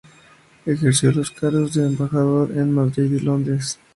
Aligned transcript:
Ejerció 0.65 1.11
los 1.11 1.29
cargos 1.29 1.75
de 1.75 1.85
embajador 1.85 2.51
en 2.57 2.71
Madrid 2.71 3.11
y 3.13 3.19
Londres. 3.19 3.77